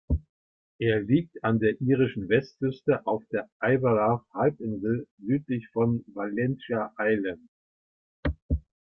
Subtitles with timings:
[0.79, 7.47] Er liegt an der irischen Westküste auf der Iveragh-Halbinsel südlich von Valentia Island.